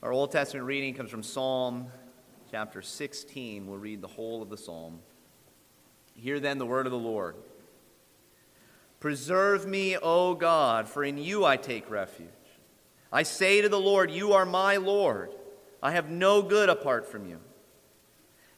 [0.00, 1.88] Our Old Testament reading comes from Psalm
[2.52, 3.66] chapter 16.
[3.66, 5.00] We'll read the whole of the psalm.
[6.14, 7.34] Hear then the word of the Lord.
[9.00, 12.28] Preserve me, O God, for in you I take refuge.
[13.12, 15.34] I say to the Lord, You are my Lord.
[15.82, 17.40] I have no good apart from you.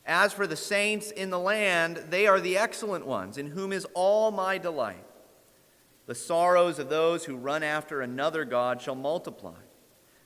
[0.05, 3.87] As for the saints in the land, they are the excellent ones, in whom is
[3.95, 5.07] all my delight.
[6.05, 9.57] The sorrows of those who run after another God shall multiply.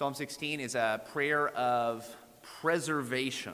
[0.00, 2.06] Psalm 16 is a prayer of
[2.62, 3.52] preservation.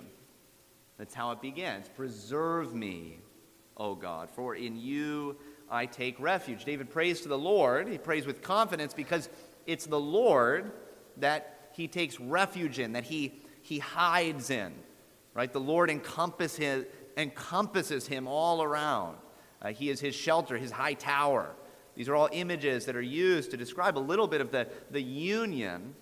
[0.96, 1.88] That's how it begins.
[1.88, 3.18] Preserve me,
[3.76, 6.64] O God, for in you I take refuge.
[6.64, 7.88] David prays to the Lord.
[7.88, 9.28] He prays with confidence because
[9.66, 10.70] it's the Lord
[11.16, 14.72] that he takes refuge in, that he, he hides in.
[15.34, 15.52] Right?
[15.52, 16.84] The Lord encompass his,
[17.16, 19.16] encompasses him all around.
[19.60, 21.56] Uh, he is his shelter, his high tower.
[21.96, 25.02] These are all images that are used to describe a little bit of the, the
[25.02, 25.96] union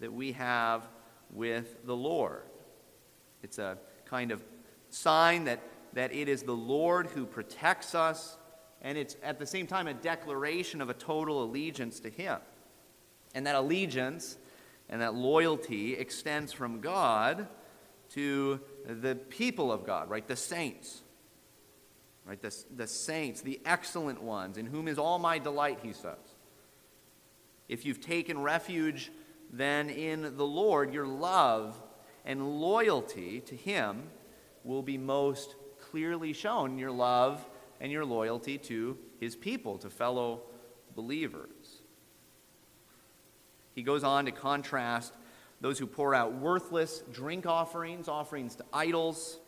[0.00, 0.88] that we have
[1.30, 2.42] with the Lord.
[3.42, 4.42] It's a kind of
[4.90, 5.60] sign that,
[5.92, 8.36] that it is the Lord who protects us,
[8.82, 12.38] and it's at the same time a declaration of a total allegiance to Him.
[13.34, 14.38] And that allegiance
[14.88, 17.46] and that loyalty extends from God
[18.10, 20.26] to the people of God, right?
[20.26, 21.02] The saints.
[22.24, 22.40] Right?
[22.40, 26.16] The, the saints, the excellent ones, in whom is all my delight, he says.
[27.68, 29.10] If you've taken refuge
[29.52, 31.80] then in the Lord, your love
[32.24, 34.04] and loyalty to him
[34.64, 36.78] will be most clearly shown.
[36.78, 37.44] Your love
[37.80, 40.42] and your loyalty to his people, to fellow
[40.94, 41.82] believers.
[43.74, 45.14] He goes on to contrast
[45.60, 49.38] those who pour out worthless drink offerings, offerings to idols,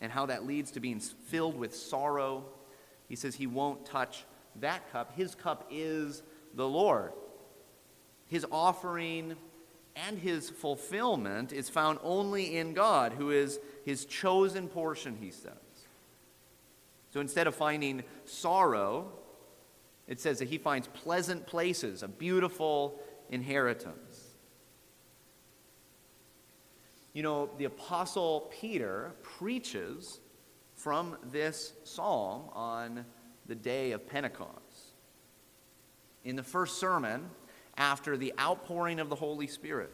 [0.00, 2.44] and how that leads to being filled with sorrow.
[3.08, 4.24] He says he won't touch
[4.56, 5.12] that cup.
[5.16, 6.22] His cup is
[6.54, 7.12] the Lord.
[8.28, 9.34] His offering
[9.96, 15.52] and his fulfillment is found only in God, who is his chosen portion, he says.
[17.10, 19.10] So instead of finding sorrow,
[20.06, 23.00] it says that he finds pleasant places, a beautiful
[23.30, 24.24] inheritance.
[27.12, 30.20] You know, the Apostle Peter preaches
[30.74, 33.04] from this psalm on
[33.46, 34.94] the day of Pentecost.
[36.24, 37.28] In the first sermon,
[37.78, 39.90] after the outpouring of the Holy Spirit.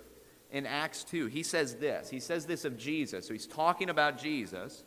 [0.50, 2.10] In Acts 2, he says this.
[2.10, 3.26] He says this of Jesus.
[3.26, 4.84] So he's talking about Jesus.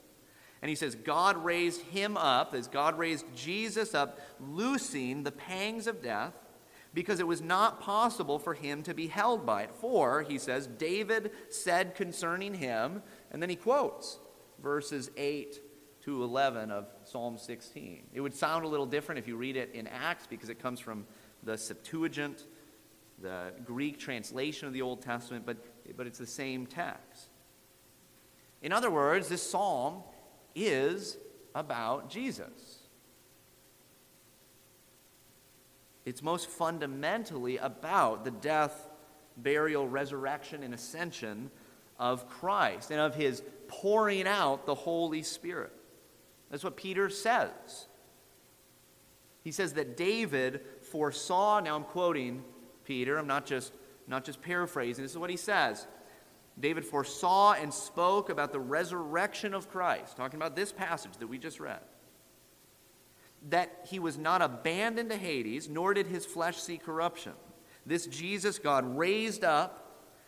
[0.61, 5.85] And he says, God raised him up, as God raised Jesus up, loosing the pangs
[5.85, 6.33] of death,
[6.93, 9.71] because it was not possible for him to be held by it.
[9.75, 14.17] For, he says, David said concerning him, and then he quotes
[14.63, 15.61] verses 8
[16.05, 18.07] to 11 of Psalm 16.
[18.13, 20.79] It would sound a little different if you read it in Acts because it comes
[20.79, 21.05] from
[21.43, 22.45] the Septuagint
[23.21, 25.57] the Greek translation of the Old Testament, but,
[25.95, 27.29] but it's the same text.
[28.61, 30.03] In other words, this psalm
[30.55, 31.17] is
[31.55, 32.79] about Jesus.
[36.05, 38.89] It's most fundamentally about the death,
[39.35, 41.51] burial, resurrection, and ascension
[41.99, 45.73] of Christ and of his pouring out the Holy Spirit.
[46.49, 47.87] That's what Peter says.
[49.43, 52.43] He says that David foresaw, now I'm quoting
[52.87, 53.17] Peter.
[53.17, 53.73] I'm not just,
[54.07, 55.03] not just paraphrasing.
[55.03, 55.85] This is what he says.
[56.59, 61.37] David foresaw and spoke about the resurrection of Christ, talking about this passage that we
[61.37, 61.81] just read.
[63.49, 67.33] That he was not abandoned to Hades, nor did his flesh see corruption.
[67.85, 69.83] This Jesus God raised up,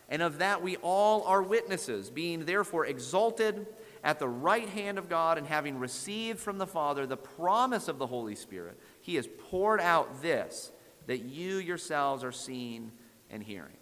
[0.08, 3.66] and of that we all are witnesses, being therefore exalted
[4.04, 7.98] at the right hand of God, and having received from the Father the promise of
[7.98, 10.72] the Holy Spirit, he has poured out this
[11.10, 12.92] that you yourselves are seeing
[13.32, 13.78] and hearing.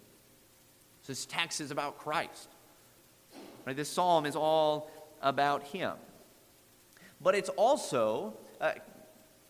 [1.02, 2.48] So this text is about Christ.
[3.66, 3.76] Right?
[3.76, 4.90] This psalm is all
[5.20, 5.92] about him.
[7.20, 8.32] But it's also
[8.62, 8.72] uh,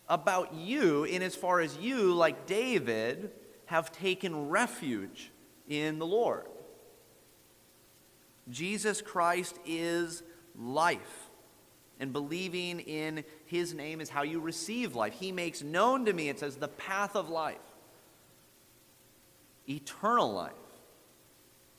[0.09, 3.31] about you in as far as you, like David,
[3.67, 5.31] have taken refuge
[5.69, 6.47] in the Lord.
[8.49, 10.21] Jesus Christ is
[10.57, 11.29] life.
[11.97, 15.13] And believing in his name is how you receive life.
[15.13, 17.55] He makes known to me, it says, the path of life,
[19.69, 20.53] eternal life.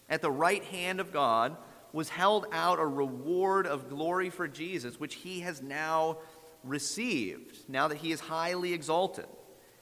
[0.08, 1.56] At the right hand of God
[1.92, 6.18] was held out a reward of glory for Jesus, which he has now
[6.64, 9.26] received, now that he is highly exalted.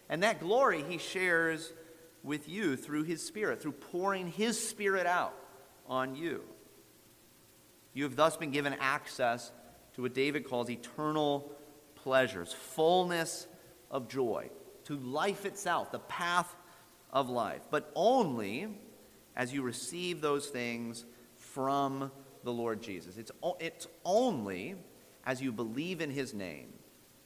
[0.09, 1.73] And that glory he shares
[2.23, 5.35] with you through his Spirit, through pouring his Spirit out
[5.87, 6.43] on you.
[7.93, 9.51] You have thus been given access
[9.95, 11.51] to what David calls eternal
[11.95, 13.47] pleasures, fullness
[13.91, 14.51] of joy,
[14.85, 16.55] to life itself, the path
[17.11, 18.69] of life, but only
[19.37, 21.05] as you receive those things
[21.37, 22.11] from
[22.45, 23.17] the Lord Jesus.
[23.17, 24.75] It's, it's only
[25.25, 26.73] as you believe in his name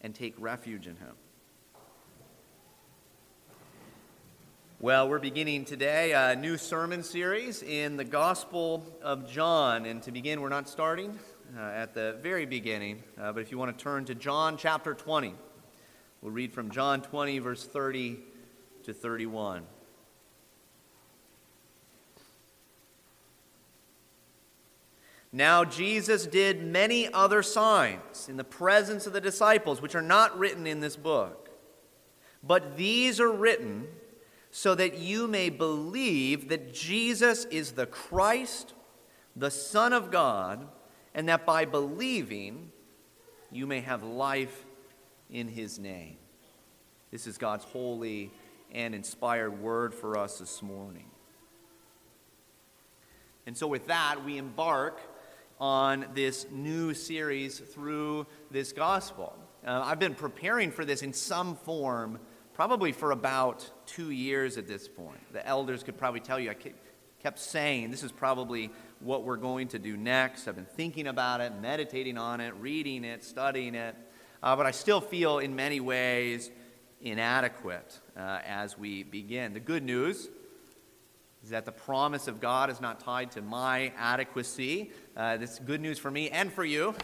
[0.01, 1.15] and take refuge in him.
[4.81, 9.87] Well, we're beginning today a new sermon series in the Gospel of John.
[9.87, 11.17] And to begin, we're not starting
[11.57, 14.93] uh, at the very beginning, uh, but if you want to turn to John chapter
[14.93, 15.35] 20,
[16.21, 18.19] we'll read from John 20, verse 30
[18.83, 19.63] to 31.
[25.33, 30.39] Now, Jesus did many other signs in the presence of the disciples, which are not
[30.39, 31.49] written in this book.
[32.43, 33.87] But these are written
[34.51, 38.75] so that you may believe that Jesus is the Christ,
[39.35, 40.69] the Son of God,
[41.15, 42.71] and that by believing
[43.51, 44.67] you may have life
[45.31, 46.19] in his name.
[47.11, 48.31] This is God's holy
[48.71, 51.11] and inspired word for us this morning.
[53.47, 55.01] And so, with that, we embark
[55.61, 59.37] on this new series through this gospel.
[59.67, 62.19] Uh, I've been preparing for this in some form
[62.55, 65.21] probably for about two years at this point.
[65.33, 66.57] The elders could probably tell you, I
[67.23, 68.71] kept saying, this is probably
[69.01, 70.49] what we're going to do next.
[70.49, 73.95] I've been thinking about it, meditating on it, reading it, studying it.
[74.43, 76.51] Uh, but I still feel in many ways
[77.01, 79.55] inadequate uh, as we begin.
[79.55, 80.29] The good news
[81.43, 84.93] is that the promise of God is not tied to my adequacy.
[85.17, 86.95] Uh, this is good news for me and for you,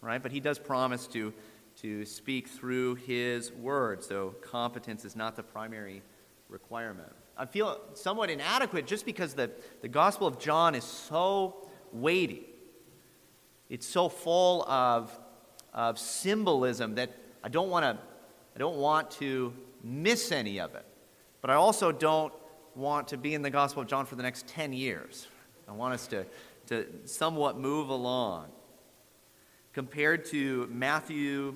[0.00, 0.22] right?
[0.22, 1.32] But He does promise to
[1.80, 4.04] to speak through his word.
[4.04, 6.02] So competence is not the primary
[6.48, 7.08] requirement.
[7.38, 9.50] I feel somewhat inadequate just because the,
[9.80, 12.46] the Gospel of John is so weighty.
[13.70, 15.18] It's so full of,
[15.72, 18.02] of symbolism that I don't want to
[18.54, 20.84] I don't want to miss any of it.
[21.40, 22.32] But I also don't
[22.80, 25.28] want to be in the Gospel of John for the next 10 years.
[25.68, 26.24] I want us to,
[26.66, 28.46] to somewhat move along.
[29.72, 31.54] Compared to Matthew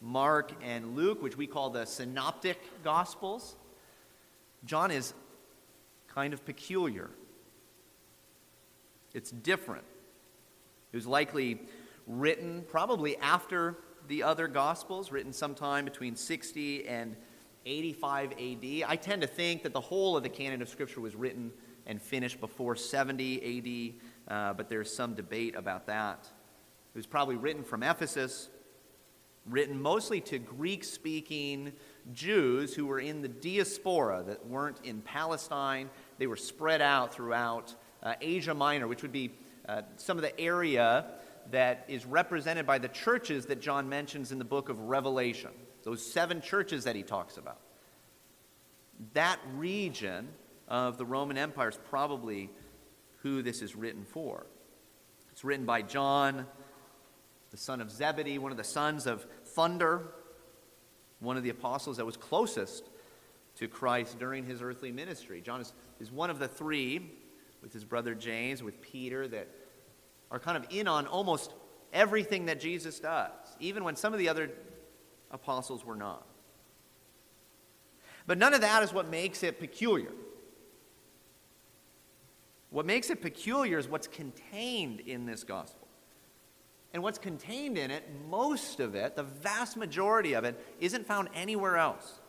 [0.00, 3.54] Mark, and Luke, which we call the synoptic gospels,
[4.64, 5.14] John is
[6.08, 7.08] kind of peculiar.
[9.14, 9.84] It's different.
[10.92, 11.60] It was likely
[12.08, 13.78] written probably after
[14.08, 17.14] the other gospels, written sometime between 60 and
[17.64, 18.84] 85 AD.
[18.86, 21.52] I tend to think that the whole of the canon of Scripture was written
[21.86, 23.98] and finished before 70
[24.28, 26.28] AD, uh, but there's some debate about that.
[26.94, 28.48] It was probably written from Ephesus
[29.46, 31.72] written mostly to Greek speaking
[32.12, 35.90] Jews who were in the diaspora that weren't in Palestine.
[36.18, 39.32] They were spread out throughout uh, Asia Minor, which would be
[39.68, 41.06] uh, some of the area
[41.50, 45.50] that is represented by the churches that John mentions in the book of Revelation,
[45.82, 47.60] those seven churches that he talks about.
[49.14, 50.28] That region
[50.68, 52.50] of the Roman Empire is probably
[53.22, 54.46] who this is written for.
[55.30, 56.46] It's written by John
[57.52, 60.08] the son of Zebedee, one of the sons of thunder,
[61.20, 62.88] one of the apostles that was closest
[63.56, 65.42] to Christ during his earthly ministry.
[65.42, 67.12] John is, is one of the three,
[67.60, 69.48] with his brother James, with Peter, that
[70.30, 71.52] are kind of in on almost
[71.92, 74.50] everything that Jesus does, even when some of the other
[75.32, 76.26] apostles were not.
[78.26, 80.12] But none of that is what makes it peculiar.
[82.70, 85.88] What makes it peculiar is what's contained in this gospel.
[86.94, 91.28] And what's contained in it, most of it, the vast majority of it, isn't found
[91.34, 92.20] anywhere else.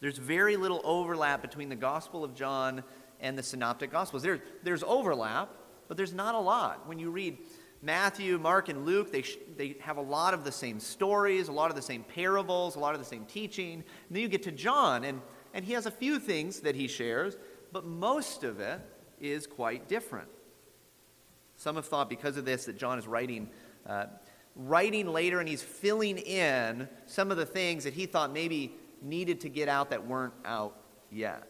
[0.00, 2.84] There's very little overlap between the Gospel of John
[3.20, 4.22] and the Synoptic Gospels.
[4.22, 5.48] There, there's overlap,
[5.88, 6.86] but there's not a lot.
[6.86, 7.38] When you read
[7.84, 11.52] Matthew, Mark, and Luke, they, sh- they have a lot of the same stories, a
[11.52, 13.74] lot of the same parables, a lot of the same teaching.
[13.74, 15.20] And then you get to John, and,
[15.52, 17.36] and he has a few things that he shares,
[17.72, 18.80] but most of it
[19.20, 20.28] is quite different.
[21.56, 23.50] Some have thought because of this that John is writing,
[23.86, 24.06] uh,
[24.56, 28.72] writing later and he's filling in some of the things that he thought maybe
[29.02, 30.76] needed to get out that weren't out
[31.10, 31.48] yet.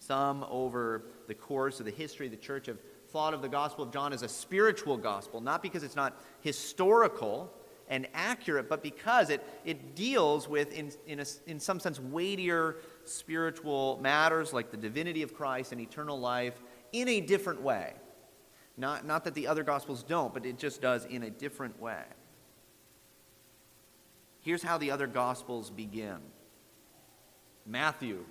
[0.00, 2.78] Some over the course of the history of the church have
[3.12, 7.52] thought of the Gospel of John as a spiritual gospel, not because it's not historical
[7.88, 12.76] and accurate, but because it, it deals with, in, in, a, in some sense, weightier
[13.04, 17.92] spiritual matters like the divinity of Christ and eternal life in a different way.
[18.76, 22.02] Not, not that the other Gospels don't, but it just does in a different way.
[24.40, 26.18] Here's how the other Gospels begin
[27.66, 28.24] Matthew,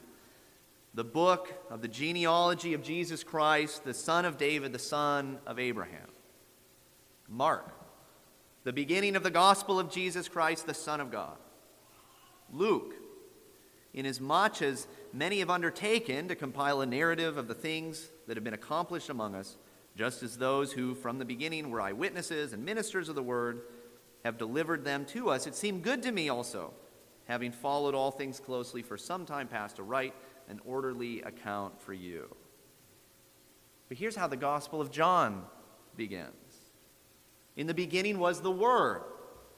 [0.93, 5.57] the book of the genealogy of Jesus Christ, the son of David, the son of
[5.59, 6.09] Abraham.
[7.29, 7.71] Mark,
[8.63, 11.37] the beginning of the gospel of Jesus Christ, the Son of God.
[12.51, 12.93] Luke,
[13.93, 18.53] inasmuch as many have undertaken to compile a narrative of the things that have been
[18.53, 19.55] accomplished among us,
[19.95, 23.61] just as those who from the beginning were eyewitnesses and ministers of the word
[24.25, 26.73] have delivered them to us, it seemed good to me also,
[27.25, 30.13] having followed all things closely for some time past, to write
[30.49, 32.33] an orderly account for you.
[33.89, 35.43] But here's how the Gospel of John
[35.95, 36.31] begins
[37.55, 39.03] In the beginning was the Word,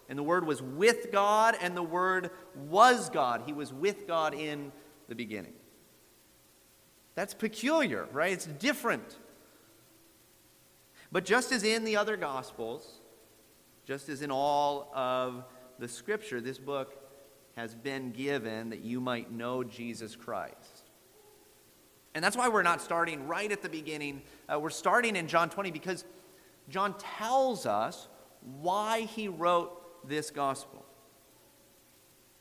[0.09, 2.31] and the Word was with God, and the Word
[2.69, 3.43] was God.
[3.45, 4.71] He was with God in
[5.07, 5.53] the beginning.
[7.15, 8.31] That's peculiar, right?
[8.31, 9.17] It's different
[11.13, 12.99] but just as in the other Gospels,
[13.85, 15.45] just as in all of
[15.77, 16.97] the Scripture, this book
[17.55, 20.72] has been given that you might know Jesus Christ.
[22.15, 24.21] And that's why we're not starting right at the beginning.
[24.51, 26.05] Uh, we're starting in John 20 because
[26.69, 28.07] John tells us
[28.61, 30.85] why he wrote this gospel.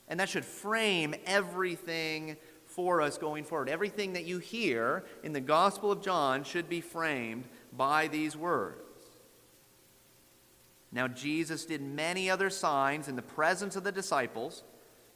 [0.08, 2.36] And that should frame everything
[2.66, 3.68] for us going forward.
[3.68, 8.78] Everything that you hear in the Gospel of John should be framed by these words.
[10.90, 14.62] Now, Jesus did many other signs in the presence of the disciples,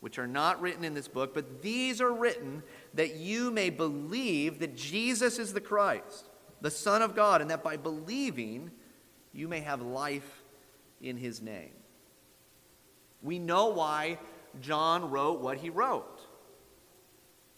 [0.07, 2.63] which are not written in this book, but these are written
[2.95, 6.29] that you may believe that Jesus is the Christ,
[6.61, 8.71] the Son of God, and that by believing
[9.33, 10.45] you may have life
[11.01, 11.73] in his name.
[13.21, 14.21] We know why
[14.61, 16.21] John wrote what he wrote.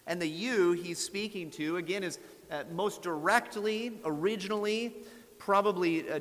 [0.06, 2.18] And the you he's speaking to, again, is
[2.50, 4.94] uh, most directly, originally,
[5.36, 6.20] probably uh,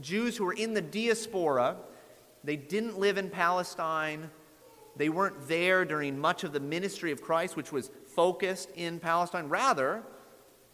[0.00, 1.76] Jews who were in the diaspora.
[2.44, 4.30] They didn't live in Palestine.
[4.96, 9.48] They weren't there during much of the ministry of Christ, which was focused in Palestine.
[9.48, 10.02] Rather,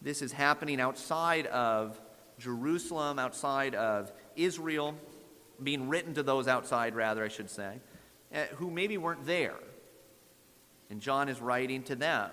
[0.00, 2.00] this is happening outside of
[2.38, 4.94] Jerusalem, outside of Israel,
[5.62, 7.80] being written to those outside, rather, I should say,
[8.34, 9.54] uh, who maybe weren't there.
[10.90, 12.30] And John is writing to them.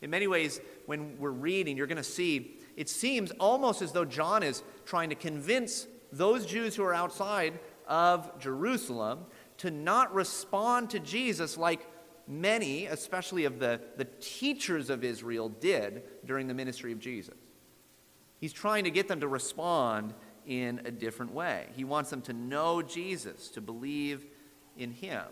[0.00, 4.04] In many ways, when we're reading, you're going to see it seems almost as though
[4.04, 9.26] John is trying to convince those Jews who are outside of Jerusalem
[9.58, 11.86] to not respond to Jesus like
[12.26, 17.34] many, especially of the, the teachers of Israel, did during the ministry of Jesus.
[18.40, 20.14] He's trying to get them to respond
[20.46, 21.66] in a different way.
[21.76, 24.24] He wants them to know Jesus, to believe
[24.76, 25.24] in him.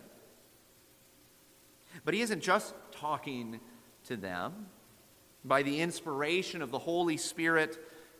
[2.04, 3.60] But he isn't just talking
[4.04, 4.66] to them.
[5.44, 7.78] By the inspiration of the Holy Spirit,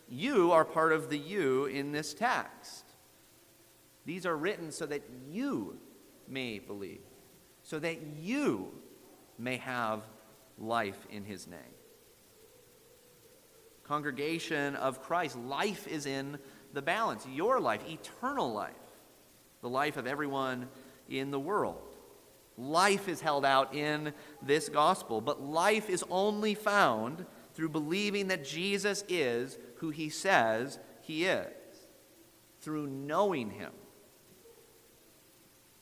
[0.09, 2.85] you are part of the you in this text.
[4.05, 5.79] These are written so that you
[6.29, 7.03] may believe,
[7.63, 8.73] so that you
[9.39, 10.03] may have
[10.59, 11.59] life in his name.
[13.85, 16.39] Congregation of Christ, life is in
[16.73, 17.27] the balance.
[17.33, 18.75] Your life, eternal life,
[19.63, 20.69] the life of everyone
[21.09, 21.97] in the world.
[22.59, 28.45] Life is held out in this gospel, but life is only found through believing that
[28.45, 31.47] Jesus is who he says he is,
[32.61, 33.73] through knowing him.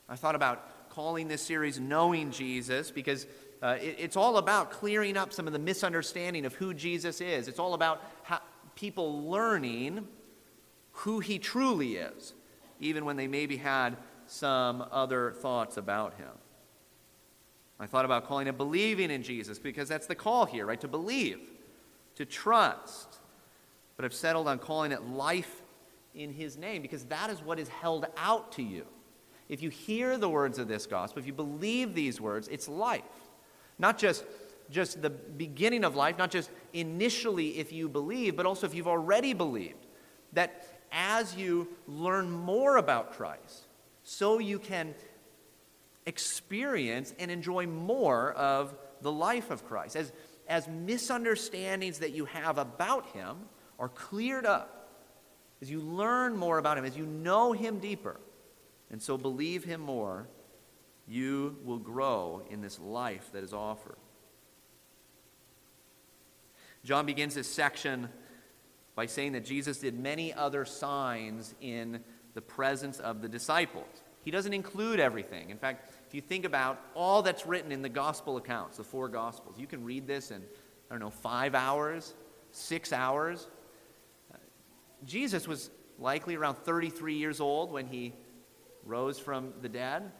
[0.07, 3.25] I thought about calling this series Knowing Jesus because
[3.61, 7.47] uh, it, it's all about clearing up some of the misunderstanding of who Jesus is.
[7.47, 8.39] It's all about how,
[8.75, 10.07] people learning
[10.91, 12.33] who he truly is,
[12.79, 13.97] even when they maybe had
[14.27, 16.29] some other thoughts about him.
[17.79, 20.79] I thought about calling it believing in Jesus because that's the call here, right?
[20.81, 21.39] To believe,
[22.15, 23.19] to trust.
[23.97, 25.61] But I've settled on calling it life
[26.13, 28.85] in his name because that is what is held out to you.
[29.47, 33.03] If you hear the words of this gospel, if you believe these words, it's life.
[33.77, 34.25] Not just
[34.69, 38.87] just the beginning of life, not just initially if you believe, but also if you've
[38.87, 39.85] already believed.
[40.33, 43.67] That as you learn more about Christ,
[44.03, 44.95] so you can
[46.05, 49.95] experience and enjoy more of the life of Christ.
[49.95, 50.11] As,
[50.47, 53.37] as misunderstandings that you have about him
[53.79, 54.89] are cleared up,
[55.61, 58.19] as you learn more about him, as you know him deeper,
[58.95, 60.25] and so believe him more,
[61.05, 63.97] you will grow in this life that is offered.
[66.85, 68.07] John begins this section
[68.95, 71.99] by saying that Jesus did many other signs in
[72.35, 74.01] the presence of the disciples.
[74.23, 75.49] He doesn't include everything.
[75.49, 79.09] In fact, if you think about all that's written in the gospel accounts, the four
[79.09, 80.41] gospels, you can read this in,
[80.89, 82.13] I don't know, five hours,
[82.53, 83.49] six hours.
[84.33, 84.37] Uh,
[85.03, 88.13] Jesus was likely around 33 years old when he
[88.85, 90.11] rose from the dead.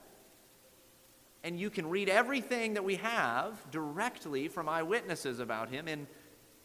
[1.44, 6.08] And you can read everything that we have directly from eyewitnesses about him in,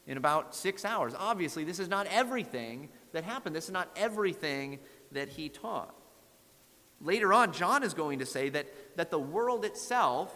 [0.06, 1.12] in about six hours.
[1.16, 4.78] Obviously, this is not everything that happened, this is not everything
[5.12, 5.94] that he taught.
[7.02, 10.34] Later on, John is going to say that, that the world itself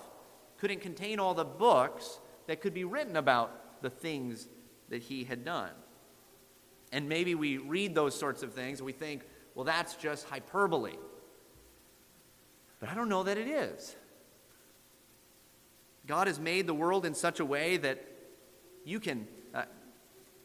[0.58, 4.48] couldn't contain all the books that could be written about the things
[4.88, 5.70] that he had done.
[6.92, 9.22] And maybe we read those sorts of things and we think,
[9.54, 10.94] well, that's just hyperbole.
[12.84, 13.96] But I don't know that it is.
[16.06, 18.04] God has made the world in such a way that
[18.84, 19.62] you can uh,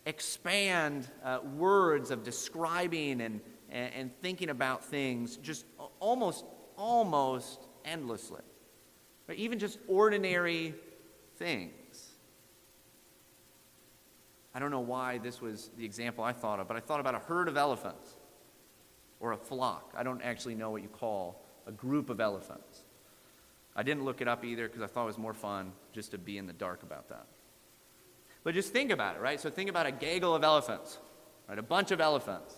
[0.06, 5.66] expand uh, words of describing and, and, and thinking about things just
[6.00, 6.46] almost,
[6.78, 8.40] almost endlessly.
[9.28, 9.38] Right?
[9.38, 10.76] Even just ordinary
[11.36, 12.14] things.
[14.56, 17.16] I don't know why this was the example I thought of, but I thought about
[17.16, 18.14] a herd of elephants
[19.20, 19.94] or a flock.
[19.94, 22.84] I don't actually know what you call a group of elephants.
[23.76, 26.18] I didn't look it up either because I thought it was more fun just to
[26.18, 27.26] be in the dark about that.
[28.44, 29.40] But just think about it, right?
[29.40, 30.98] So think about a gaggle of elephants,
[31.48, 31.58] right?
[31.58, 32.56] A bunch of elephants.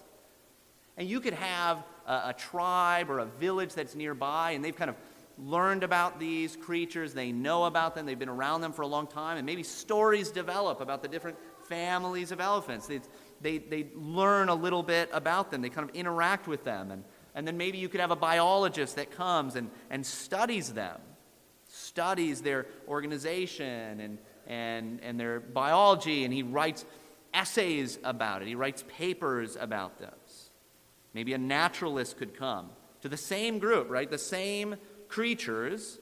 [0.97, 4.89] And you could have a, a tribe or a village that's nearby, and they've kind
[4.89, 4.95] of
[5.37, 7.13] learned about these creatures.
[7.13, 8.05] They know about them.
[8.05, 9.37] They've been around them for a long time.
[9.37, 12.87] And maybe stories develop about the different families of elephants.
[12.87, 13.01] They,
[13.41, 15.61] they, they learn a little bit about them.
[15.61, 16.91] They kind of interact with them.
[16.91, 17.03] And,
[17.35, 20.99] and then maybe you could have a biologist that comes and, and studies them,
[21.67, 24.17] studies their organization and,
[24.47, 26.85] and, and their biology, and he writes
[27.33, 28.47] essays about it.
[28.47, 30.49] He writes papers about this.
[31.13, 32.69] Maybe a naturalist could come
[33.01, 34.09] to the same group, right?
[34.09, 34.75] The same
[35.07, 35.99] creatures.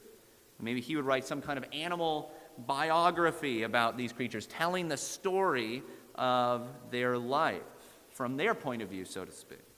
[0.60, 5.84] Maybe he would write some kind of animal biography about these creatures, telling the story
[6.16, 7.62] of their life
[8.10, 9.69] from their point of view, so to speak.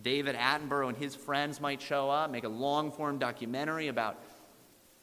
[0.00, 4.18] David Attenborough and his friends might show up, make a long form documentary about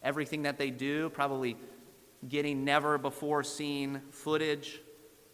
[0.02, 1.58] everything that they do, probably
[2.28, 4.82] getting never before seen footage.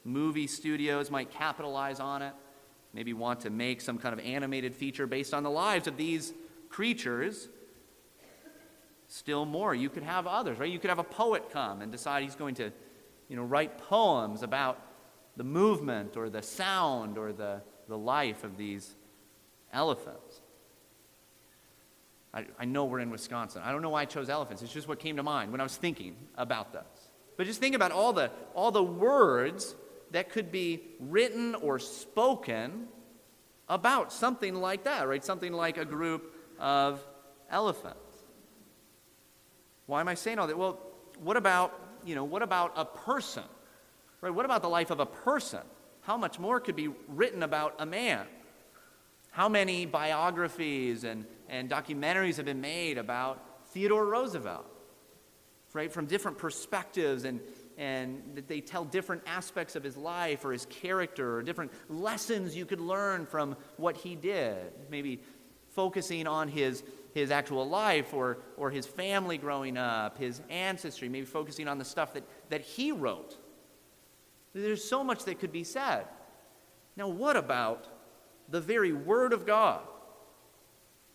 [0.03, 2.33] Movie studios might capitalize on it,
[2.93, 6.33] maybe want to make some kind of animated feature based on the lives of these
[6.69, 7.47] creatures.
[9.07, 10.71] Still more, you could have others, right?
[10.71, 12.71] You could have a poet come and decide he's going to,
[13.29, 14.81] you know, write poems about
[15.37, 18.95] the movement or the sound or the, the life of these
[19.73, 20.41] elephants.
[22.33, 23.62] I, I know we're in Wisconsin.
[23.63, 24.62] I don't know why I chose elephants.
[24.62, 27.09] It's just what came to mind when I was thinking about this.
[27.38, 29.75] But just think about all the, all the words
[30.12, 32.88] that could be written or spoken
[33.67, 35.23] about something like that, right?
[35.23, 37.03] Something like a group of
[37.49, 37.97] elephants.
[39.86, 40.57] Why am I saying all that?
[40.57, 40.79] Well,
[41.21, 43.43] what about, you know, what about a person?
[44.21, 44.33] Right?
[44.33, 45.62] What about the life of a person?
[46.01, 48.25] How much more could be written about a man?
[49.33, 54.67] How many biographies and, and documentaries have been made about Theodore Roosevelt,
[55.73, 55.91] right?
[55.91, 57.39] From different perspectives, and,
[57.75, 62.55] and that they tell different aspects of his life or his character, or different lessons
[62.55, 64.71] you could learn from what he did.
[64.91, 65.23] Maybe
[65.69, 66.83] focusing on his,
[67.15, 71.85] his actual life or, or his family growing up, his ancestry, maybe focusing on the
[71.85, 73.35] stuff that, that he wrote.
[74.53, 76.05] There's so much that could be said.
[76.95, 77.87] Now, what about
[78.49, 79.82] the very Word of God,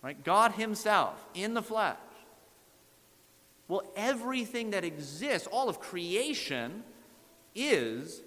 [0.01, 0.21] right?
[0.23, 1.97] God Himself in the flesh.
[3.67, 6.83] Well, everything that exists, all of creation,
[7.53, 8.21] is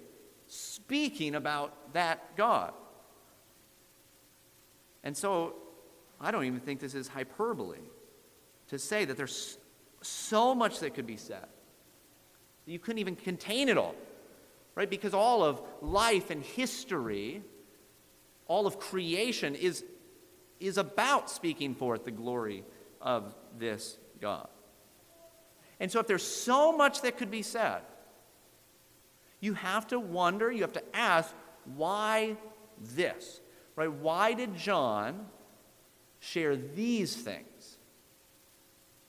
[0.47, 2.73] speaking about that God.
[5.03, 5.55] And so,
[6.21, 7.79] I don't even think this is hyperbole
[8.69, 9.57] to say that there's
[10.01, 11.45] so much that could be said.
[12.65, 13.95] You couldn't even contain it all,
[14.75, 14.89] right?
[14.89, 17.41] Because all of life and history
[18.53, 19.83] all of creation is,
[20.59, 22.63] is about speaking forth the glory
[23.01, 24.47] of this God.
[25.79, 27.81] And so, if there's so much that could be said,
[29.39, 31.33] you have to wonder, you have to ask,
[31.75, 32.37] why
[32.95, 33.41] this?
[33.75, 33.91] Right?
[33.91, 35.25] Why did John
[36.19, 37.77] share these things?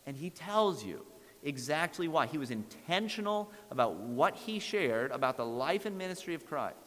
[0.07, 1.05] And he tells you
[1.43, 2.29] exactly why.
[2.29, 6.84] He was intentional about what he shared about the life and ministry of Christ.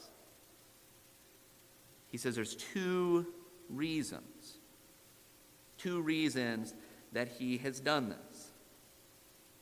[2.17, 3.27] He says there's two
[3.69, 4.57] reasons.
[5.77, 6.73] Two reasons
[7.11, 8.47] that he has done this.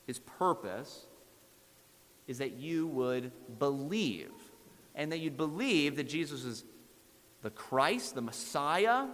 [0.07, 1.05] His purpose
[2.27, 4.31] is that you would believe,
[4.95, 6.63] and that you'd believe that Jesus is
[7.41, 9.11] the Christ, the Messiah, and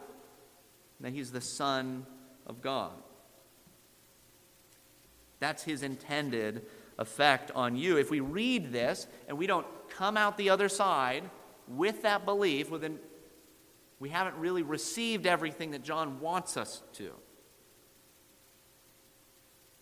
[0.99, 2.05] that he's the Son
[2.45, 2.93] of God.
[5.39, 6.67] That's his intended
[6.99, 7.97] effect on you.
[7.97, 11.23] If we read this and we don't come out the other side
[11.67, 12.99] with that belief, well, then
[14.01, 17.11] we haven't really received everything that John wants us to.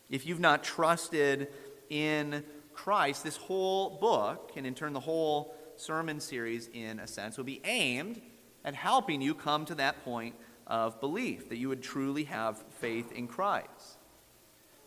[0.09, 1.47] If you've not trusted
[1.89, 7.37] in Christ, this whole book, and in turn the whole sermon series, in a sense,
[7.37, 8.21] will be aimed
[8.65, 10.35] at helping you come to that point
[10.67, 13.99] of belief, that you would truly have faith in Christ.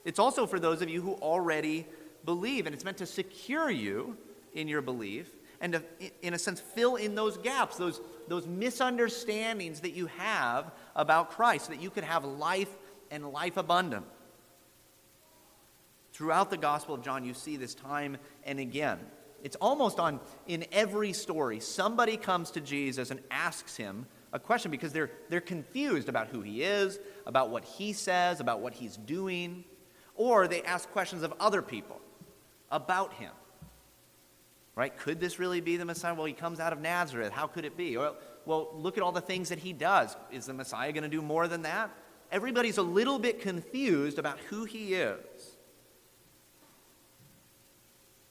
[0.04, 1.86] It's also for those of you who already
[2.26, 4.18] believe, and it's meant to secure you
[4.52, 5.30] in your belief
[5.62, 5.82] and to,
[6.20, 11.66] in a sense, fill in those gaps, those, those misunderstandings that you have about Christ,
[11.66, 12.76] so that you could have life
[13.10, 14.04] and life abundant.
[16.12, 18.98] Throughout the Gospel of John, you see this time and again.
[19.42, 21.60] It's almost on in every story.
[21.60, 26.40] Somebody comes to Jesus and asks him a question because they're, they're confused about who
[26.42, 29.64] he is, about what he says, about what he's doing.
[30.16, 32.00] Or they ask questions of other people
[32.70, 33.32] about him.
[34.74, 34.96] Right?
[34.96, 36.14] Could this really be the Messiah?
[36.14, 37.32] Well, he comes out of Nazareth.
[37.32, 37.96] How could it be?
[37.96, 40.16] Well, well look at all the things that he does.
[40.30, 41.90] Is the Messiah going to do more than that?
[42.30, 45.56] Everybody's a little bit confused about who he is.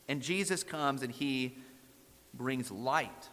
[0.08, 1.56] And Jesus comes and he
[2.34, 3.30] brings light.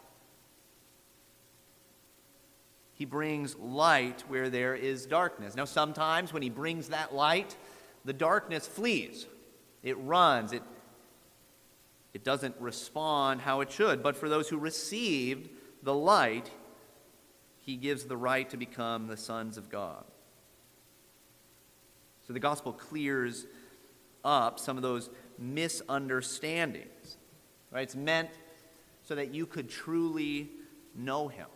[2.93, 5.57] He brings light where there is darkness.
[5.57, 7.57] Now, sometimes when he brings that light,
[8.05, 9.27] the darkness flees,
[9.83, 10.63] it runs, it,
[12.19, 14.03] it doesn't respond how it should.
[14.03, 15.51] But for those who received
[15.85, 16.51] the light,
[17.59, 20.03] he gives the right to become the sons of God.
[22.27, 23.47] So the gospel clears
[24.25, 27.19] up some of those misunderstandings.
[27.71, 27.83] Right?
[27.83, 28.31] It's meant
[29.05, 30.51] so that you could truly
[30.97, 31.47] know him.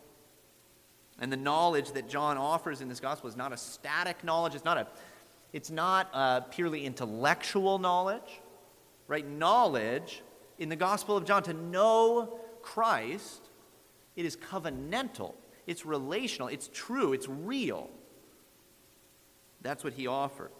[1.19, 4.65] And the knowledge that John offers in this gospel is not a static knowledge, it's
[4.65, 4.87] not a
[5.53, 8.41] it's not a purely intellectual knowledge,
[9.07, 9.27] right?
[9.29, 10.23] Knowledge
[10.59, 13.49] in the Gospel of John, to know Christ,
[14.17, 15.35] it is covenantal,
[15.67, 17.91] it's relational, it's true, it's real.
[19.63, 20.51] That's what he offers.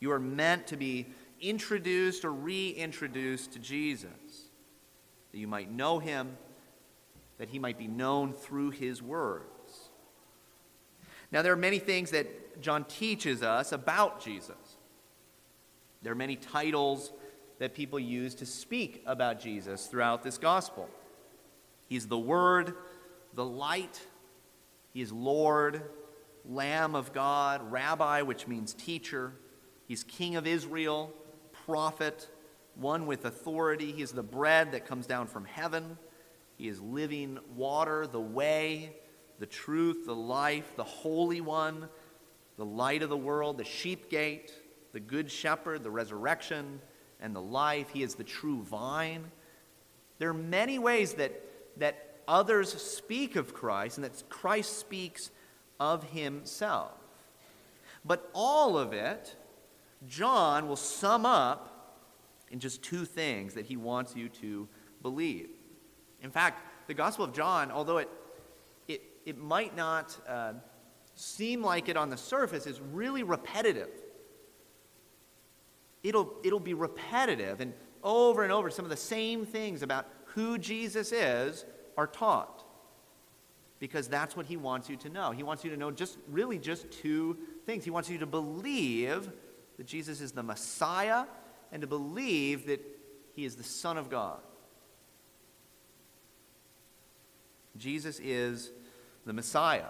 [0.00, 1.06] You are meant to be
[1.40, 4.48] introduced or reintroduced to Jesus,
[5.32, 6.36] that you might know him,
[7.38, 9.90] that he might be known through his words.
[11.32, 14.69] Now, there are many things that John teaches us about Jesus.
[16.02, 17.12] There are many titles
[17.58, 20.88] that people use to speak about Jesus throughout this gospel.
[21.88, 22.74] He's the Word,
[23.34, 24.00] the Light,
[24.94, 25.82] He is Lord,
[26.48, 29.34] Lamb of God, Rabbi, which means teacher.
[29.86, 31.12] He's King of Israel,
[31.66, 32.28] prophet,
[32.76, 33.92] one with authority.
[33.92, 35.98] He is the bread that comes down from heaven.
[36.56, 38.94] He is living water, the way,
[39.38, 41.88] the truth, the life, the Holy One,
[42.56, 44.52] the light of the world, the sheep gate,
[44.92, 46.80] the good shepherd, the resurrection,
[47.20, 47.90] and the life.
[47.90, 49.30] He is the true vine.
[50.18, 51.32] There are many ways that,
[51.78, 55.30] that others speak of Christ and that Christ speaks
[55.78, 56.92] of himself.
[58.04, 59.36] But all of it,
[60.06, 61.98] John will sum up
[62.50, 64.68] in just two things that he wants you to
[65.02, 65.50] believe.
[66.22, 68.10] In fact, the Gospel of John, although it
[68.88, 70.54] it it might not uh,
[71.14, 73.90] seem like it on the surface, is really repetitive.
[76.02, 80.58] It'll, it'll be repetitive, and over and over, some of the same things about who
[80.58, 81.64] Jesus is
[81.96, 82.64] are taught.
[83.78, 85.30] Because that's what he wants you to know.
[85.30, 87.84] He wants you to know just really just two things.
[87.84, 89.30] He wants you to believe
[89.78, 91.24] that Jesus is the Messiah
[91.72, 92.80] and to believe that
[93.34, 94.40] he is the Son of God.
[97.76, 98.70] Jesus is
[99.24, 99.86] the Messiah.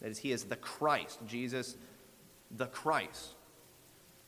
[0.00, 1.76] That is, he is the Christ, Jesus,
[2.50, 3.34] the Christ.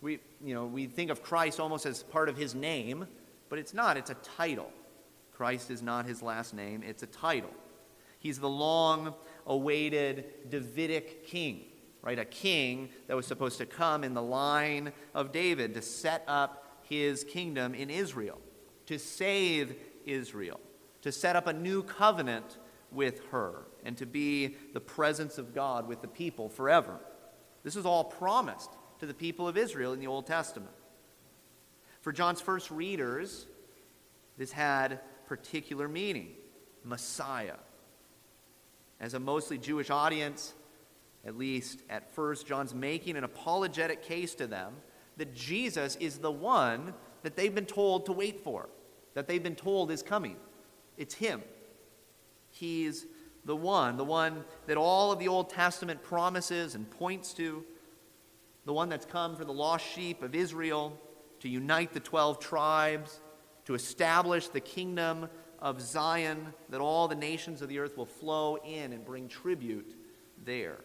[0.00, 3.06] We, you know, we think of Christ almost as part of his name,
[3.48, 4.70] but it's not, it's a title.
[5.32, 7.50] Christ is not his last name, it's a title.
[8.18, 9.14] He's the long
[9.46, 11.64] awaited Davidic king,
[12.02, 12.18] right?
[12.18, 16.78] A king that was supposed to come in the line of David to set up
[16.82, 18.38] his kingdom in Israel,
[18.86, 20.60] to save Israel,
[21.02, 22.58] to set up a new covenant
[22.92, 26.98] with her and to be the presence of God with the people forever.
[27.62, 30.72] This is all promised to the people of Israel in the Old Testament.
[32.02, 33.46] For John's first readers,
[34.38, 36.32] this had particular meaning
[36.84, 37.56] Messiah.
[39.00, 40.54] As a mostly Jewish audience,
[41.26, 44.74] at least at first, John's making an apologetic case to them
[45.16, 48.68] that Jesus is the one that they've been told to wait for,
[49.14, 50.36] that they've been told is coming.
[50.96, 51.42] It's Him.
[52.50, 53.06] He's
[53.44, 57.64] the one, the one that all of the Old Testament promises and points to,
[58.64, 60.98] the one that's come for the lost sheep of Israel
[61.40, 63.20] to unite the 12 tribes,
[63.64, 68.56] to establish the kingdom of Zion, that all the nations of the earth will flow
[68.56, 69.94] in and bring tribute
[70.44, 70.78] there.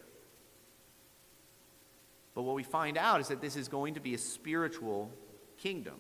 [2.34, 5.10] But what we find out is that this is going to be a spiritual
[5.58, 5.96] kingdom.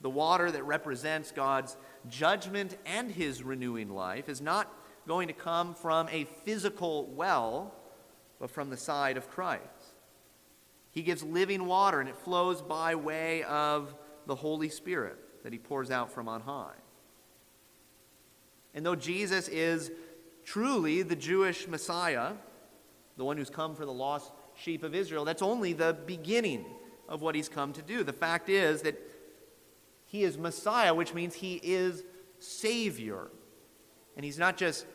[0.00, 1.76] The water that represents God's
[2.08, 4.72] judgment and his renewing life is not
[5.06, 7.74] going to come from a physical well,
[8.38, 9.64] but from the side of Christ.
[10.90, 13.94] He gives living water, and it flows by way of
[14.26, 16.74] the Holy Spirit that he pours out from on high.
[18.74, 19.90] And though Jesus is
[20.44, 22.32] truly the Jewish Messiah,
[23.16, 26.64] the one who's come for the lost sheep of Israel, that's only the beginning
[27.08, 28.04] of what he's come to do.
[28.04, 29.00] The fact is that
[30.06, 32.02] he is Messiah, which means he is
[32.38, 33.28] Savior.
[34.16, 34.86] And he's not just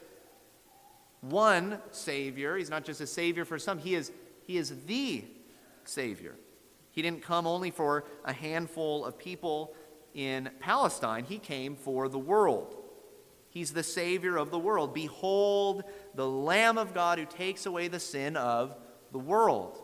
[1.21, 4.12] one Savior, he's not just a Savior for some, he is,
[4.45, 5.23] he is the
[5.88, 6.36] Savior.
[6.91, 9.76] He didn't come only for a handful of people
[10.13, 12.78] in Palestine, he came for the world.
[13.50, 14.93] He's the Savior of the world.
[14.93, 18.76] Behold, the Lamb of God who takes away the sin of
[19.12, 19.82] the world,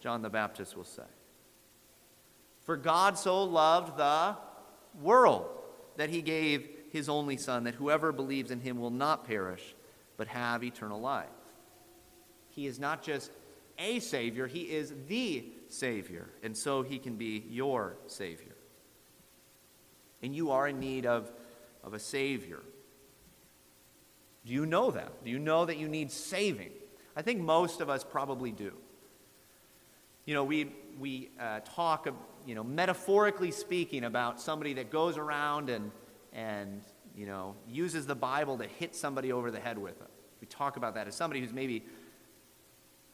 [0.00, 1.02] John the Baptist will say.
[2.62, 4.36] For God so loved the
[5.00, 5.46] world
[5.96, 9.74] that he gave his only Son, that whoever believes in him will not perish,
[10.16, 11.26] but have eternal life.
[12.50, 13.30] He is not just
[13.78, 18.54] a Savior, he is the Savior, and so he can be your Savior.
[20.22, 21.30] And you are in need of,
[21.84, 22.60] of a Savior.
[24.44, 25.24] Do you know that?
[25.24, 26.70] Do you know that you need saving?
[27.16, 28.72] I think most of us probably do.
[30.24, 32.08] You know, we, we uh, talk,
[32.46, 35.90] you know, metaphorically speaking, about somebody that goes around and,
[36.32, 36.82] and,
[37.16, 40.08] you know, uses the Bible to hit somebody over the head with it.
[40.40, 41.84] We talk about that as somebody who's maybe,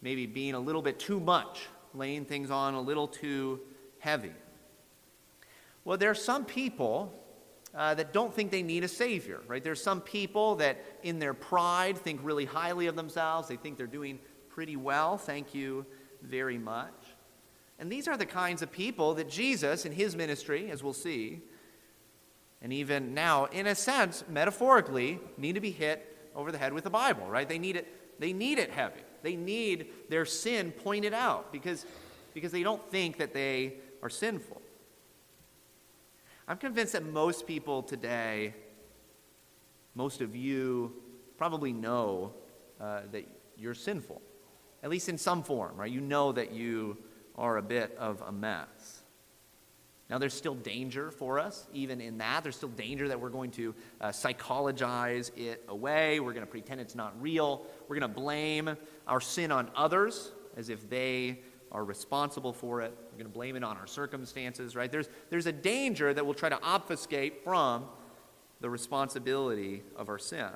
[0.05, 1.63] maybe being a little bit too much,
[1.95, 3.59] laying things on a little too
[3.99, 4.35] heavy.
[5.83, 7.19] Well, there are some people
[7.75, 9.65] uh, that don't think they need a Savior, right?
[9.65, 13.49] There's some people that, in their pride, think really highly of themselves.
[13.49, 14.19] They think they're doing
[14.51, 15.17] pretty well.
[15.17, 15.87] Thank you
[16.21, 16.93] very much.
[17.79, 21.41] And these are the kinds of people that Jesus, in his ministry, as we'll see,
[22.61, 26.85] and even now, in a sense, metaphorically, need to be hit over the head with
[26.85, 27.49] the Bible, right?
[27.49, 29.01] They need it, they need it heavy.
[29.25, 31.85] They need their sin pointed out because,
[32.33, 34.63] because they don't think that they are sinful.
[36.47, 38.55] I'm convinced that most people today,
[39.97, 40.93] most of you,
[41.37, 42.35] probably know
[42.81, 44.23] uh, that you're sinful
[44.85, 45.91] at least in some form, right?
[45.91, 46.99] You know that you
[47.37, 49.03] are a bit of a mess.
[50.11, 52.43] Now, there's still danger for us, even in that.
[52.43, 56.21] There's still danger that we're going to uh, psychologize it away.
[56.21, 57.67] We're going to pretend it's not real.
[57.89, 58.77] We're going to blame
[59.09, 61.41] our sin on others as if they
[61.73, 62.97] are responsible for it.
[63.11, 64.93] We're going to blame it on our circumstances, right?
[64.93, 67.87] There's, there's a danger that we'll try to obfuscate from
[68.61, 70.51] the responsibility of our sin.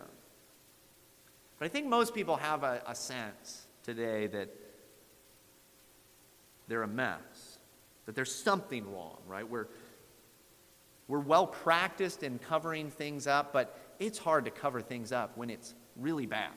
[1.59, 4.49] But I think most people have a, a sense today that
[6.69, 7.19] they're a mess,
[8.09, 9.47] that there's something wrong, right?
[9.47, 9.66] We're,
[11.09, 15.51] we're well practiced in covering things up, but it's hard to cover things up when
[15.51, 16.53] it's really bad.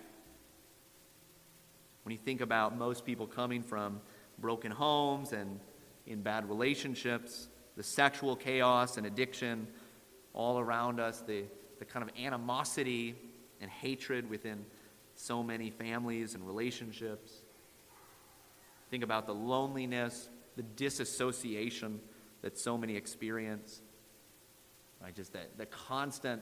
[2.03, 3.99] When you think about most people coming from
[4.39, 5.59] broken homes and
[6.07, 9.67] in bad relationships, the sexual chaos and addiction
[10.33, 11.43] all around us, the,
[11.79, 13.13] the kind of animosity
[13.59, 14.65] and hatred within
[15.15, 17.33] so many families and relationships.
[18.89, 21.99] Think about the loneliness, the disassociation
[22.41, 23.81] that so many experience.
[25.01, 25.15] Right?
[25.15, 26.41] Just that the constant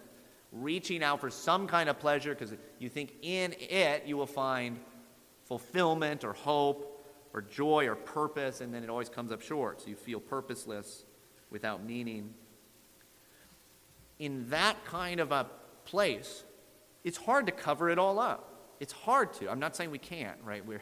[0.51, 4.79] reaching out for some kind of pleasure because you think in it you will find
[5.45, 6.89] fulfillment or hope
[7.33, 9.81] or joy or purpose, and then it always comes up short.
[9.81, 11.05] So you feel purposeless
[11.51, 12.33] without meaning.
[14.17, 15.47] In that kind of a
[15.85, 16.43] place,
[17.03, 18.75] it's hard to cover it all up.
[18.79, 19.49] It's hard to.
[19.49, 20.65] I'm not saying we can't, right?
[20.65, 20.81] We're,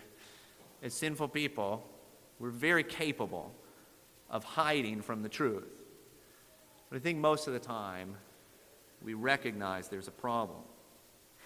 [0.82, 1.88] as sinful people,
[2.40, 3.54] we're very capable
[4.30, 5.84] of hiding from the truth.
[6.90, 8.16] But I think most of the time,
[9.04, 10.60] we recognize there's a problem.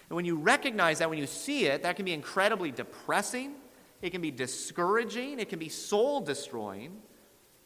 [0.08, 3.54] And when you recognize that, when you see it, that can be incredibly depressing
[4.02, 5.38] It can be discouraging.
[5.38, 7.00] It can be soul destroying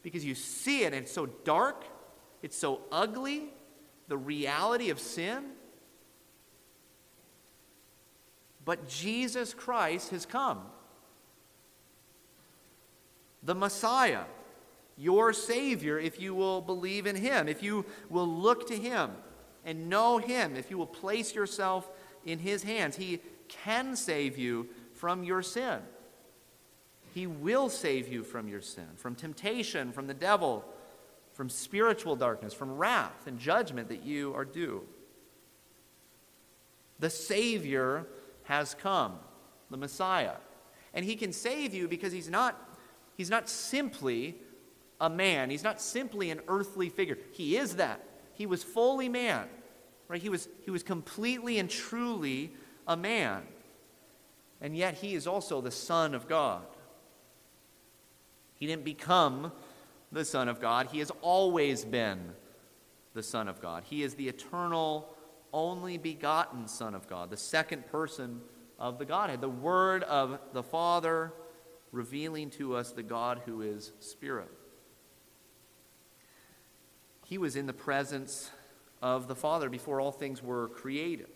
[0.02, 1.84] because you see it and it's so dark,
[2.42, 3.52] it's so ugly,
[4.06, 5.46] the reality of sin.
[8.64, 10.62] But Jesus Christ has come.
[13.46, 14.24] The Messiah,
[14.98, 19.12] your Savior, if you will believe in Him, if you will look to Him
[19.64, 21.88] and know Him, if you will place yourself
[22.24, 25.78] in His hands, He can save you from your sin.
[27.14, 30.64] He will save you from your sin, from temptation, from the devil,
[31.32, 34.82] from spiritual darkness, from wrath and judgment that you are due.
[36.98, 38.06] The Savior
[38.44, 39.20] has come,
[39.70, 40.36] the Messiah.
[40.92, 42.58] And he can save you because he's not,
[43.16, 44.36] he's not simply
[45.00, 45.50] a man.
[45.50, 47.18] He's not simply an earthly figure.
[47.32, 48.02] He is that.
[48.34, 49.48] He was fully man.
[50.08, 50.22] Right?
[50.22, 52.52] He was, he was completely and truly
[52.86, 53.42] a man.
[54.60, 56.62] And yet he is also the Son of God.
[58.54, 59.52] He didn't become
[60.12, 60.88] the Son of God.
[60.90, 62.32] He has always been
[63.14, 63.84] the Son of God.
[63.84, 65.14] He is the eternal
[65.52, 68.40] only begotten Son of God, the second person
[68.78, 71.32] of the Godhead, the Word of the Father
[71.96, 74.50] revealing to us the God who is Spirit.
[77.24, 78.50] He was in the presence
[79.02, 81.28] of the Father before all things were created,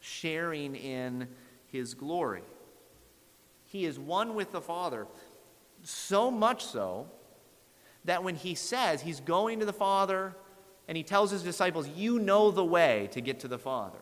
[0.00, 1.26] sharing in
[1.66, 2.42] his glory.
[3.64, 5.06] He is one with the Father,
[5.82, 7.08] so much so
[8.04, 10.36] that when he says he's going to the Father
[10.86, 13.98] and he tells his disciples, You know the way to get to the Father.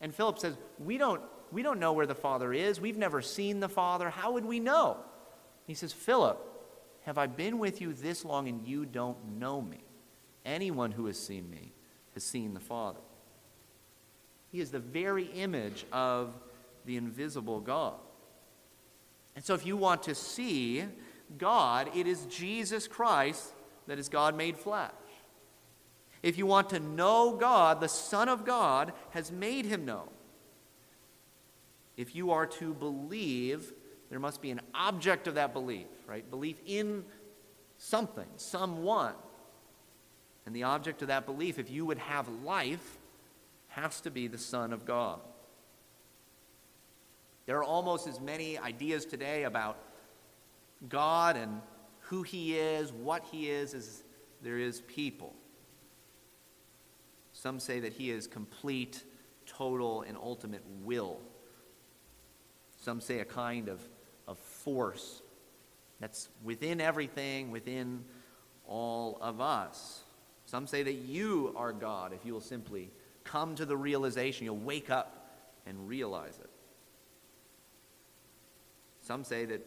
[0.00, 2.80] And Philip says, We don't, we don't know where the Father is.
[2.80, 4.10] We've never seen the Father.
[4.10, 4.98] How would we know?
[5.66, 6.38] He says, Philip,
[7.02, 9.82] have I been with you this long and you don't know me?
[10.44, 11.72] Anyone who has seen me
[12.14, 13.00] has seen the Father.
[14.50, 16.34] He is the very image of
[16.84, 17.94] the invisible God.
[19.36, 20.84] And so, if you want to see
[21.38, 23.52] God, it is Jesus Christ
[23.86, 24.90] that is God made flesh.
[26.22, 30.08] If you want to know God, the Son of God has made him known.
[32.00, 33.74] If you are to believe,
[34.08, 36.28] there must be an object of that belief, right?
[36.30, 37.04] Belief in
[37.76, 39.12] something, someone.
[40.46, 42.96] And the object of that belief, if you would have life,
[43.68, 45.20] has to be the Son of God.
[47.44, 49.76] There are almost as many ideas today about
[50.88, 51.60] God and
[51.98, 54.04] who He is, what He is, as
[54.42, 55.34] there is people.
[57.34, 59.04] Some say that he is complete,
[59.44, 61.20] total, and ultimate will.
[62.80, 63.80] Some say a kind of,
[64.26, 65.22] of force
[66.00, 68.04] that's within everything, within
[68.66, 70.02] all of us.
[70.46, 72.90] Some say that you are God if you will simply
[73.22, 76.50] come to the realization, you'll wake up and realize it.
[79.02, 79.66] Some say that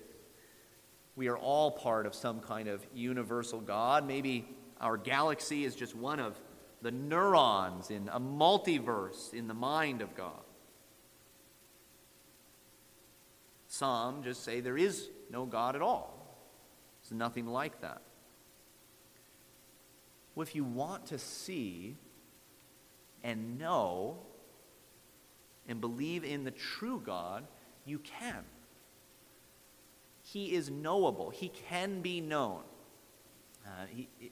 [1.16, 4.08] we are all part of some kind of universal God.
[4.08, 4.48] Maybe
[4.82, 6.40] our galaxy is just one of
[6.82, 10.42] the neurons in a multiverse in the mind of God.
[13.74, 16.38] Some just say there is no God at all.
[17.02, 18.04] There's nothing like that.
[20.36, 21.98] Well, if you want to see
[23.24, 24.20] and know
[25.68, 27.48] and believe in the true God,
[27.84, 28.44] you can.
[30.22, 32.62] He is knowable, He can be known.
[33.66, 34.32] Uh, he, it,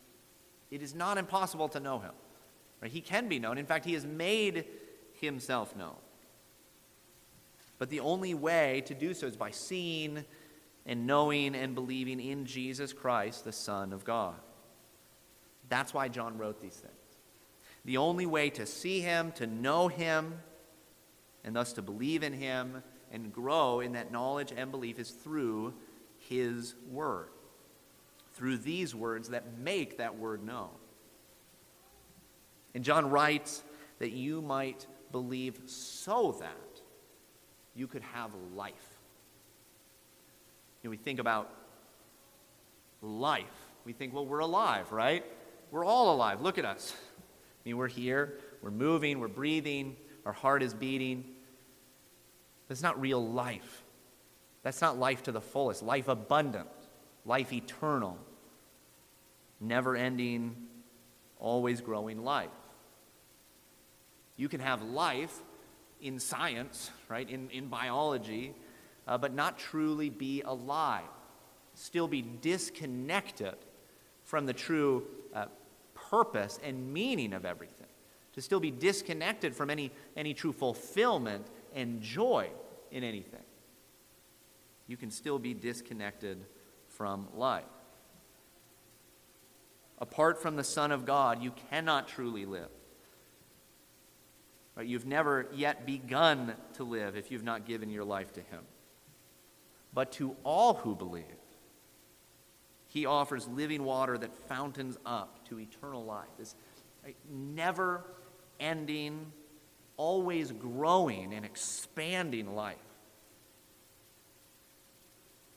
[0.69, 2.11] it is not impossible to know Him.
[2.79, 2.91] Right?
[2.91, 3.57] He can be known.
[3.57, 4.65] In fact, he has made
[5.13, 5.95] himself known.
[7.81, 10.23] But the only way to do so is by seeing
[10.85, 14.35] and knowing and believing in Jesus Christ, the Son of God.
[15.67, 16.93] That's why John wrote these things.
[17.83, 20.35] The only way to see him, to know him,
[21.43, 25.73] and thus to believe in him and grow in that knowledge and belief is through
[26.29, 27.29] his word,
[28.33, 30.69] through these words that make that word known.
[32.75, 33.63] And John writes
[33.97, 36.70] that you might believe so that
[37.75, 38.73] you could have life.
[40.81, 41.49] You know, we think about
[43.01, 43.45] life.
[43.85, 45.25] We think, well, we're alive, right?
[45.71, 46.41] We're all alive.
[46.41, 46.93] Look at us.
[47.17, 51.25] I mean, we're here, we're moving, we're breathing, our heart is beating.
[52.67, 53.83] That's not real life.
[54.63, 56.67] That's not life to the fullest, life abundant,
[57.25, 58.17] life eternal,
[59.59, 60.55] never ending,
[61.39, 62.49] always growing life.
[64.37, 65.37] You can have life
[66.01, 68.53] in science, right, in, in biology,
[69.07, 71.03] uh, but not truly be alive.
[71.73, 73.55] Still be disconnected
[74.23, 75.45] from the true uh,
[75.93, 77.87] purpose and meaning of everything.
[78.33, 82.49] To still be disconnected from any, any true fulfillment and joy
[82.91, 83.43] in anything.
[84.87, 86.45] you can still be disconnected
[86.89, 87.63] from life.
[89.99, 92.69] Apart from the Son of God, you cannot truly live.
[94.81, 94.89] Right?
[94.89, 98.61] You've never yet begun to live if you've not given your life to Him.
[99.93, 101.23] But to all who believe,
[102.87, 106.29] He offers living water that fountains up to eternal life.
[106.39, 106.55] This
[107.29, 108.03] never
[108.59, 109.31] ending,
[109.97, 112.77] always growing and expanding life.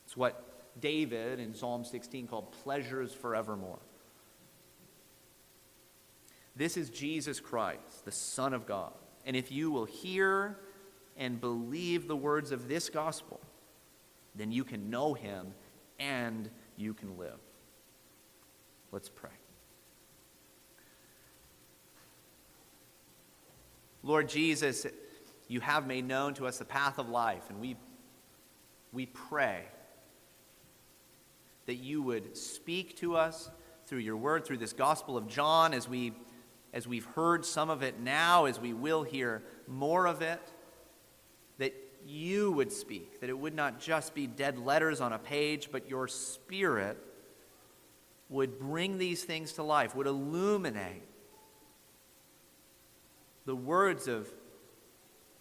[0.05, 3.79] It's what David in Psalm 16 called pleasures forevermore.
[6.55, 8.93] This is Jesus Christ, the Son of God.
[9.25, 10.57] And if you will hear
[11.17, 13.39] and believe the words of this gospel,
[14.35, 15.53] then you can know him
[15.99, 17.39] and you can live.
[18.91, 19.31] Let's pray.
[24.03, 24.85] Lord Jesus,
[25.47, 27.75] you have made known to us the path of life, and we,
[28.93, 29.63] we pray
[31.65, 33.49] that you would speak to us
[33.87, 36.13] through your word, through this Gospel of John, as, we,
[36.75, 40.41] as we've heard some of it now, as we will hear more of it,
[41.57, 41.73] that
[42.05, 45.89] you would speak, that it would not just be dead letters on a page, but
[45.89, 46.97] your Spirit
[48.29, 51.03] would bring these things to life, would illuminate
[53.45, 54.27] the words of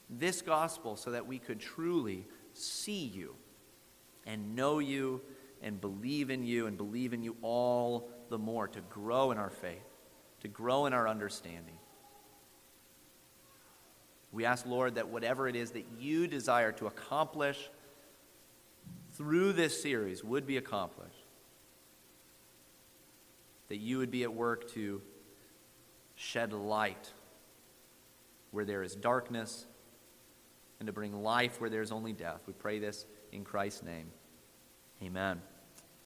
[0.09, 3.35] this gospel so that we could truly see you
[4.25, 5.21] and know you
[5.63, 9.51] and believe in you and believe in you all the more to grow in our
[9.51, 9.94] faith,
[10.45, 11.79] to grow in our understanding.
[14.31, 17.71] We ask, Lord, that whatever it is that you desire to accomplish
[19.13, 21.25] through this series would be accomplished.
[23.69, 25.01] That you would be at work to
[26.15, 27.13] shed light
[28.51, 29.65] where there is darkness
[30.79, 32.43] and to bring life where there is only death.
[32.47, 34.11] We pray this in Christ's name.
[35.03, 35.41] Amen.